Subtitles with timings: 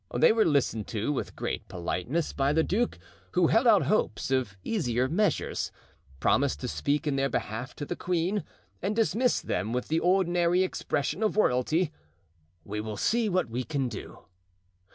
[0.17, 2.97] They were listened to with great politeness by the duke,
[3.33, 5.71] who held out hopes of easier measures,
[6.19, 8.43] promised to speak in their behalf to the queen,
[8.81, 11.91] and dismissed them with the ordinary expression of royalty,
[12.63, 14.25] "We will see what we can do."